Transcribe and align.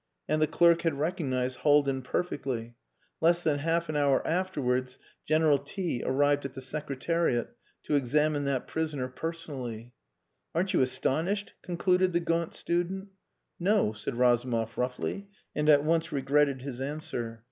And 0.27 0.41
the 0.41 0.47
clerk 0.47 0.81
had 0.81 0.97
recognized 0.97 1.57
Haldin 1.57 2.01
perfectly. 2.01 2.73
Less 3.21 3.43
than 3.43 3.59
half 3.59 3.87
an 3.87 3.95
hour 3.95 4.25
afterwards 4.25 4.97
General 5.27 5.59
T 5.59 6.01
arrived 6.03 6.43
at 6.43 6.55
the 6.55 6.59
Secretariat 6.61 7.55
to 7.83 7.93
examine 7.95 8.45
that 8.45 8.65
prisoner 8.65 9.07
personally. 9.07 9.93
"Aren't 10.55 10.73
you 10.73 10.81
astonished?" 10.81 11.53
concluded 11.61 12.13
the 12.13 12.19
gaunt 12.19 12.55
student. 12.55 13.09
"No," 13.59 13.93
said 13.93 14.15
Razumov 14.15 14.75
roughly 14.75 15.27
and 15.55 15.69
at 15.69 15.83
once 15.83 16.11
regretted 16.11 16.63
his 16.63 16.81
answer. 16.81 17.39